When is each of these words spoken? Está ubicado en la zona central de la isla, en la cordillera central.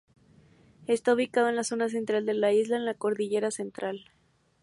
Está 0.87 1.13
ubicado 1.13 1.47
en 1.47 1.55
la 1.55 1.63
zona 1.63 1.87
central 1.87 2.25
de 2.25 2.33
la 2.33 2.51
isla, 2.51 2.75
en 2.75 2.85
la 2.85 2.95
cordillera 2.95 3.51
central. 3.51 4.09